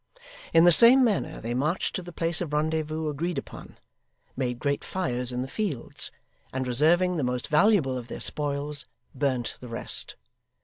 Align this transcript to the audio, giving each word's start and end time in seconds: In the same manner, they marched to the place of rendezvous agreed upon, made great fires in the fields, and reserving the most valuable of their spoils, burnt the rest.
In 0.51 0.63
the 0.63 0.71
same 0.71 1.03
manner, 1.03 1.39
they 1.39 1.53
marched 1.53 1.95
to 1.95 2.01
the 2.01 2.11
place 2.11 2.41
of 2.41 2.53
rendezvous 2.53 3.07
agreed 3.07 3.37
upon, 3.37 3.77
made 4.35 4.57
great 4.57 4.83
fires 4.83 5.31
in 5.31 5.43
the 5.43 5.47
fields, 5.47 6.09
and 6.51 6.65
reserving 6.65 7.17
the 7.17 7.23
most 7.23 7.49
valuable 7.49 7.99
of 7.99 8.07
their 8.07 8.19
spoils, 8.19 8.87
burnt 9.13 9.57
the 9.59 9.67
rest. 9.67 10.15